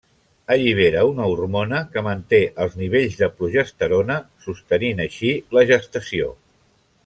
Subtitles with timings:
[0.53, 4.17] Allibera una hormona que manté els nivells de progesterona,
[4.49, 6.35] sostenint així la gestació.